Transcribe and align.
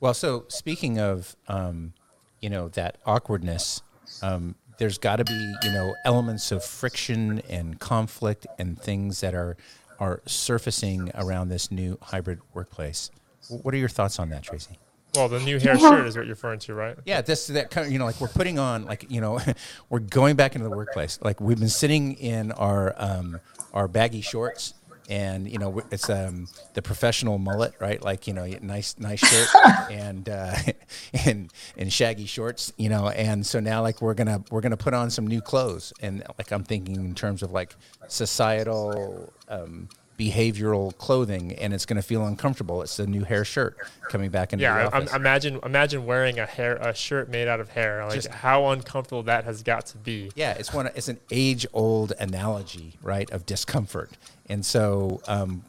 Well, 0.00 0.14
so 0.14 0.44
speaking 0.48 0.98
of, 0.98 1.36
um, 1.48 1.92
you 2.40 2.48
know, 2.48 2.68
that 2.68 2.98
awkwardness, 3.04 3.82
um, 4.22 4.54
there's 4.78 4.98
got 4.98 5.16
to 5.16 5.24
be, 5.24 5.54
you 5.64 5.72
know, 5.72 5.94
elements 6.04 6.52
of 6.52 6.64
friction 6.64 7.42
and 7.48 7.80
conflict 7.80 8.46
and 8.58 8.80
things 8.80 9.20
that 9.20 9.34
are 9.34 9.56
are 9.98 10.22
surfacing 10.26 11.10
around 11.14 11.48
this 11.48 11.70
new 11.70 11.98
hybrid 12.02 12.38
workplace. 12.54 13.10
What 13.48 13.72
are 13.74 13.78
your 13.78 13.88
thoughts 13.88 14.18
on 14.18 14.28
that, 14.30 14.42
Tracy? 14.42 14.78
Well, 15.14 15.28
the 15.28 15.40
new 15.40 15.58
hair 15.58 15.78
shirt 15.78 16.06
is 16.06 16.16
what 16.16 16.26
you're 16.26 16.34
referring 16.34 16.58
to, 16.60 16.74
right? 16.74 16.96
Yeah, 17.06 17.22
this 17.22 17.46
that 17.48 17.70
kind 17.70 17.86
of, 17.86 17.92
you 17.92 17.98
know, 17.98 18.04
like 18.04 18.20
we're 18.20 18.28
putting 18.28 18.58
on, 18.58 18.84
like 18.84 19.10
you 19.10 19.20
know, 19.20 19.40
we're 19.90 20.00
going 20.00 20.36
back 20.36 20.54
into 20.54 20.68
the 20.68 20.76
workplace. 20.76 21.18
Like 21.22 21.40
we've 21.40 21.58
been 21.58 21.68
sitting 21.68 22.14
in 22.14 22.52
our 22.52 22.94
um, 22.98 23.40
our 23.72 23.88
baggy 23.88 24.20
shorts 24.20 24.74
and 25.08 25.50
you 25.50 25.58
know 25.58 25.82
it's 25.90 26.10
um, 26.10 26.48
the 26.74 26.82
professional 26.82 27.38
mullet, 27.38 27.74
right? 27.80 28.02
Like 28.02 28.26
you 28.26 28.32
know, 28.32 28.46
nice 28.62 28.98
nice 28.98 29.20
shirt 29.20 29.48
and 29.90 30.28
uh, 30.28 30.54
and 31.24 31.52
and 31.76 31.92
shaggy 31.92 32.26
shorts, 32.26 32.72
you 32.76 32.88
know. 32.88 33.08
And 33.08 33.44
so 33.44 33.60
now 33.60 33.82
like 33.82 34.02
we're 34.02 34.14
gonna 34.14 34.42
we're 34.50 34.60
gonna 34.60 34.76
put 34.76 34.94
on 34.94 35.10
some 35.10 35.26
new 35.26 35.40
clothes, 35.40 35.92
and 36.00 36.22
like 36.38 36.50
I'm 36.50 36.64
thinking 36.64 36.96
in 36.96 37.14
terms 37.14 37.42
of 37.42 37.52
like 37.52 37.74
societal. 38.08 39.32
Um, 39.48 39.88
behavioral 40.18 40.96
clothing 40.96 41.52
and 41.56 41.74
it's 41.74 41.84
going 41.84 41.96
to 41.96 42.02
feel 42.02 42.26
uncomfortable 42.26 42.80
it's 42.80 42.98
a 42.98 43.06
new 43.06 43.22
hair 43.22 43.44
shirt 43.44 43.76
coming 44.08 44.30
back 44.30 44.52
into 44.52 44.62
yeah, 44.62 44.84
the 44.88 44.96
office. 44.96 45.14
imagine 45.14 45.60
imagine 45.62 46.06
wearing 46.06 46.38
a 46.38 46.46
hair 46.46 46.76
a 46.76 46.94
shirt 46.94 47.28
made 47.28 47.48
out 47.48 47.60
of 47.60 47.68
hair 47.68 48.02
like 48.04 48.14
Just, 48.14 48.28
how 48.28 48.68
uncomfortable 48.68 49.22
that 49.24 49.44
has 49.44 49.62
got 49.62 49.84
to 49.86 49.98
be 49.98 50.30
yeah 50.34 50.52
it's 50.52 50.72
one 50.72 50.86
it's 50.94 51.08
an 51.08 51.18
age 51.30 51.66
old 51.74 52.12
analogy 52.18 52.94
right 53.02 53.30
of 53.30 53.44
discomfort 53.44 54.10
and 54.48 54.64
so, 54.64 55.20
um, 55.26 55.64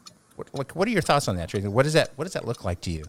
what, 0.52 0.74
what 0.74 0.88
are 0.88 0.90
your 0.90 1.02
thoughts 1.02 1.28
on 1.28 1.36
that, 1.36 1.48
Tracy? 1.48 1.68
What 1.68 1.82
does 1.82 1.94
that 1.94 2.10
What 2.16 2.24
does 2.24 2.34
that 2.34 2.46
look 2.46 2.64
like 2.64 2.80
to 2.82 2.90
you? 2.90 3.04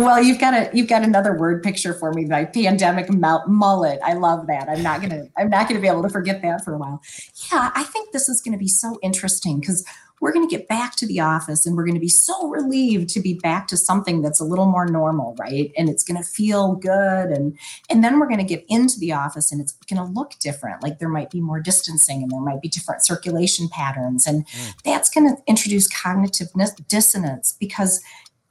Well, 0.00 0.22
you've 0.22 0.38
got 0.38 0.54
a 0.54 0.70
you've 0.72 0.88
got 0.88 1.02
another 1.02 1.36
word 1.36 1.62
picture 1.62 1.92
for 1.92 2.14
me, 2.14 2.24
my 2.24 2.46
pandemic 2.46 3.08
mullet. 3.10 4.00
I 4.02 4.14
love 4.14 4.46
that. 4.46 4.66
I'm 4.66 4.82
not 4.82 5.02
gonna 5.02 5.24
I'm 5.36 5.50
not 5.50 5.68
gonna 5.68 5.80
be 5.80 5.88
able 5.88 6.02
to 6.02 6.08
forget 6.08 6.40
that 6.40 6.64
for 6.64 6.72
a 6.72 6.78
while. 6.78 7.02
Yeah, 7.52 7.70
I 7.74 7.84
think 7.84 8.12
this 8.12 8.26
is 8.26 8.40
going 8.40 8.52
to 8.52 8.58
be 8.58 8.68
so 8.68 8.98
interesting 9.02 9.60
because 9.60 9.84
we're 10.20 10.32
going 10.32 10.46
to 10.46 10.54
get 10.54 10.68
back 10.68 10.96
to 10.96 11.06
the 11.06 11.20
office 11.20 11.64
and 11.64 11.76
we're 11.76 11.84
going 11.84 11.94
to 11.94 12.00
be 12.00 12.08
so 12.08 12.48
relieved 12.48 13.08
to 13.08 13.20
be 13.20 13.34
back 13.34 13.66
to 13.68 13.76
something 13.76 14.20
that's 14.20 14.40
a 14.40 14.44
little 14.44 14.66
more 14.66 14.86
normal 14.86 15.34
right 15.38 15.72
and 15.78 15.88
it's 15.88 16.04
going 16.04 16.22
to 16.22 16.28
feel 16.28 16.74
good 16.74 17.30
and 17.30 17.58
and 17.88 18.04
then 18.04 18.18
we're 18.18 18.28
going 18.28 18.38
to 18.38 18.44
get 18.44 18.64
into 18.68 18.98
the 18.98 19.12
office 19.12 19.50
and 19.50 19.60
it's 19.60 19.72
going 19.88 19.96
to 19.96 20.12
look 20.12 20.34
different 20.38 20.82
like 20.82 20.98
there 20.98 21.08
might 21.08 21.30
be 21.30 21.40
more 21.40 21.58
distancing 21.58 22.22
and 22.22 22.30
there 22.30 22.40
might 22.40 22.60
be 22.60 22.68
different 22.68 23.04
circulation 23.04 23.68
patterns 23.68 24.26
and 24.26 24.46
mm. 24.46 24.74
that's 24.84 25.08
going 25.08 25.26
to 25.26 25.42
introduce 25.46 25.88
cognitive 25.88 26.48
dissonance 26.86 27.56
because 27.58 28.02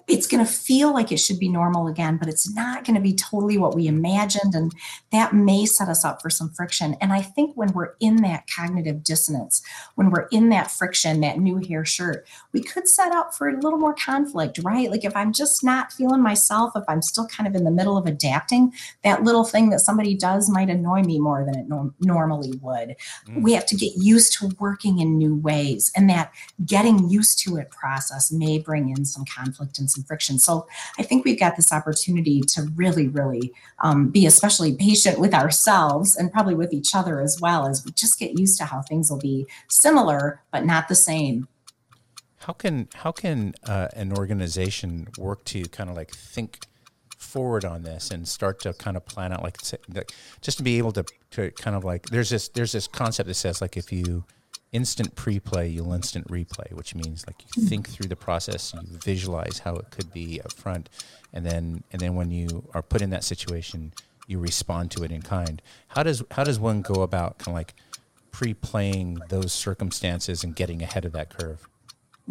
it's 0.09 0.25
going 0.25 0.43
to 0.43 0.51
feel 0.51 0.91
like 0.91 1.11
it 1.11 1.19
should 1.19 1.39
be 1.39 1.49
normal 1.49 1.87
again, 1.87 2.17
but 2.17 2.27
it's 2.27 2.51
not 2.53 2.83
going 2.83 2.95
to 2.95 3.01
be 3.01 3.13
totally 3.13 3.57
what 3.57 3.75
we 3.75 3.87
imagined. 3.87 4.55
And 4.55 4.73
that 5.11 5.33
may 5.33 5.65
set 5.67 5.87
us 5.87 6.03
up 6.03 6.21
for 6.21 6.31
some 6.31 6.49
friction. 6.49 6.95
And 6.99 7.13
I 7.13 7.21
think 7.21 7.55
when 7.55 7.71
we're 7.73 7.93
in 7.99 8.17
that 8.23 8.45
cognitive 8.53 9.03
dissonance, 9.03 9.61
when 9.95 10.09
we're 10.09 10.27
in 10.31 10.49
that 10.49 10.71
friction, 10.71 11.21
that 11.21 11.37
new 11.37 11.57
hair 11.57 11.85
shirt, 11.85 12.27
we 12.53 12.61
could 12.61 12.87
set 12.87 13.11
up 13.11 13.35
for 13.35 13.49
a 13.49 13.59
little 13.59 13.77
more 13.77 13.93
conflict, 13.93 14.59
right? 14.63 14.89
Like 14.89 15.05
if 15.05 15.15
I'm 15.15 15.31
just 15.31 15.63
not 15.63 15.93
feeling 15.93 16.21
myself, 16.21 16.73
if 16.75 16.83
I'm 16.87 17.03
still 17.03 17.27
kind 17.27 17.47
of 17.47 17.53
in 17.53 17.63
the 17.63 17.71
middle 17.71 17.97
of 17.97 18.07
adapting, 18.07 18.73
that 19.03 19.23
little 19.23 19.43
thing 19.43 19.69
that 19.69 19.79
somebody 19.79 20.15
does 20.15 20.49
might 20.49 20.69
annoy 20.69 21.03
me 21.03 21.19
more 21.19 21.45
than 21.45 21.55
it 21.55 21.69
no- 21.69 21.93
normally 21.99 22.53
would. 22.61 22.95
Mm. 23.27 23.43
We 23.43 23.53
have 23.53 23.67
to 23.67 23.75
get 23.75 23.93
used 23.95 24.33
to 24.39 24.49
working 24.59 24.99
in 24.99 25.19
new 25.19 25.35
ways. 25.35 25.91
And 25.95 26.09
that 26.09 26.33
getting 26.65 27.09
used 27.09 27.39
to 27.43 27.57
it 27.57 27.69
process 27.69 28.31
may 28.31 28.57
bring 28.57 28.89
in 28.89 29.05
some 29.05 29.25
conflict 29.25 29.77
and 29.77 29.89
some 29.89 29.98
some 29.99 30.05
friction. 30.05 30.39
So 30.39 30.67
I 30.97 31.03
think 31.03 31.25
we've 31.25 31.39
got 31.39 31.55
this 31.55 31.71
opportunity 31.71 32.41
to 32.41 32.63
really, 32.75 33.07
really 33.07 33.53
um, 33.79 34.09
be 34.09 34.25
especially 34.25 34.75
patient 34.75 35.19
with 35.19 35.33
ourselves 35.33 36.15
and 36.15 36.31
probably 36.31 36.55
with 36.55 36.73
each 36.73 36.95
other 36.95 37.19
as 37.19 37.39
well 37.41 37.67
as 37.67 37.85
we 37.85 37.91
just 37.91 38.19
get 38.19 38.39
used 38.39 38.57
to 38.59 38.65
how 38.65 38.81
things 38.81 39.09
will 39.09 39.19
be 39.19 39.47
similar 39.67 40.41
but 40.51 40.65
not 40.65 40.87
the 40.87 40.95
same. 40.95 41.47
How 42.39 42.53
can 42.53 42.87
how 42.95 43.11
can 43.11 43.53
uh, 43.67 43.89
an 43.95 44.13
organization 44.13 45.09
work 45.17 45.43
to 45.45 45.63
kind 45.63 45.89
of 45.89 45.95
like 45.95 46.11
think 46.11 46.59
forward 47.17 47.65
on 47.65 47.83
this 47.83 48.11
and 48.11 48.27
start 48.27 48.61
to 48.61 48.73
kind 48.73 48.95
of 48.95 49.05
plan 49.05 49.33
out 49.33 49.43
like 49.43 49.57
just 50.41 50.57
to 50.57 50.63
be 50.63 50.77
able 50.77 50.93
to 50.93 51.03
to 51.31 51.51
kind 51.51 51.75
of 51.75 51.83
like 51.83 52.05
there's 52.09 52.29
this 52.29 52.47
there's 52.49 52.71
this 52.71 52.87
concept 52.87 53.27
that 53.27 53.33
says 53.33 53.61
like 53.61 53.75
if 53.75 53.91
you 53.91 54.23
instant 54.71 55.15
pre-play 55.15 55.67
you'll 55.67 55.93
instant 55.93 56.27
replay 56.27 56.71
which 56.73 56.93
means 56.93 57.25
like 57.25 57.43
you 57.55 57.63
think 57.63 57.89
through 57.89 58.07
the 58.07 58.15
process 58.15 58.73
you 58.73 58.97
visualize 58.99 59.59
how 59.59 59.75
it 59.75 59.89
could 59.89 60.13
be 60.13 60.39
up 60.41 60.53
front 60.53 60.89
and 61.33 61.45
then 61.45 61.83
and 61.91 62.01
then 62.01 62.13
when 62.13 62.29
you 62.29 62.67
are 62.73 62.83
put 62.83 63.01
in 63.01 63.09
that 63.09 63.23
situation 63.23 63.91
you 64.29 64.37
respond 64.39 64.91
to 64.91 65.03
it 65.03 65.11
in 65.11 65.23
kind. 65.23 65.61
How 65.89 66.03
does 66.03 66.23
how 66.31 66.43
does 66.43 66.59
one 66.59 66.81
go 66.81 67.01
about 67.01 67.39
kind 67.39 67.49
of 67.49 67.55
like 67.55 67.73
pre-playing 68.31 69.19
those 69.27 69.51
circumstances 69.51 70.43
and 70.43 70.55
getting 70.55 70.83
ahead 70.83 71.03
of 71.03 71.11
that 71.13 71.35
curve 71.35 71.67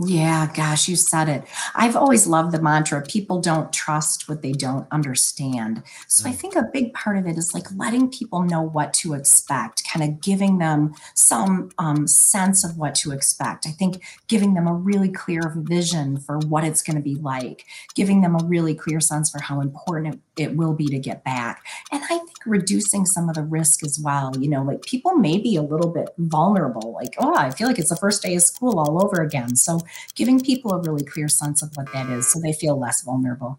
yeah, 0.04 0.50
gosh, 0.54 0.88
you 0.88 0.96
said 0.96 1.28
it. 1.28 1.44
I've 1.74 1.96
always 1.96 2.26
loved 2.26 2.52
the 2.52 2.62
mantra 2.62 3.02
people 3.02 3.40
don't 3.40 3.72
trust 3.72 4.28
what 4.28 4.42
they 4.42 4.52
don't 4.52 4.86
understand. 4.90 5.82
So 6.06 6.24
mm. 6.24 6.30
I 6.30 6.32
think 6.32 6.56
a 6.56 6.68
big 6.72 6.92
part 6.94 7.16
of 7.16 7.26
it 7.26 7.38
is 7.38 7.54
like 7.54 7.66
letting 7.76 8.10
people 8.10 8.42
know 8.42 8.62
what 8.62 8.92
to 8.94 9.14
expect, 9.14 9.82
kind 9.92 10.08
of 10.08 10.20
giving 10.20 10.58
them 10.58 10.94
some 11.14 11.70
um, 11.78 12.06
sense 12.06 12.64
of 12.64 12.76
what 12.76 12.94
to 12.96 13.12
expect. 13.12 13.66
I 13.66 13.70
think 13.70 14.02
giving 14.28 14.54
them 14.54 14.66
a 14.66 14.74
really 14.74 15.08
clear 15.08 15.52
vision 15.56 16.18
for 16.18 16.38
what 16.38 16.64
it's 16.64 16.82
going 16.82 16.96
to 16.96 17.02
be 17.02 17.16
like, 17.16 17.64
giving 17.94 18.20
them 18.20 18.34
a 18.34 18.44
really 18.44 18.74
clear 18.74 19.00
sense 19.00 19.30
for 19.30 19.40
how 19.40 19.60
important 19.60 20.14
it 20.14 20.20
it 20.48 20.56
will 20.56 20.74
be 20.74 20.86
to 20.86 20.98
get 20.98 21.24
back. 21.24 21.64
And 21.92 22.02
I 22.04 22.18
think 22.18 22.27
reducing 22.48 23.06
some 23.06 23.28
of 23.28 23.34
the 23.34 23.42
risk 23.42 23.84
as 23.84 23.98
well. 23.98 24.32
You 24.38 24.48
know, 24.48 24.62
like 24.62 24.82
people 24.82 25.14
may 25.14 25.38
be 25.38 25.56
a 25.56 25.62
little 25.62 25.90
bit 25.90 26.10
vulnerable, 26.18 26.92
like, 26.92 27.14
oh, 27.18 27.34
I 27.36 27.50
feel 27.50 27.66
like 27.68 27.78
it's 27.78 27.90
the 27.90 27.96
first 27.96 28.22
day 28.22 28.34
of 28.34 28.42
school 28.42 28.78
all 28.78 29.04
over 29.04 29.22
again. 29.22 29.56
So 29.56 29.80
giving 30.14 30.40
people 30.40 30.72
a 30.72 30.80
really 30.80 31.04
clear 31.04 31.28
sense 31.28 31.62
of 31.62 31.70
what 31.76 31.92
that 31.92 32.08
is 32.10 32.26
so 32.26 32.40
they 32.40 32.52
feel 32.52 32.78
less 32.78 33.02
vulnerable. 33.02 33.58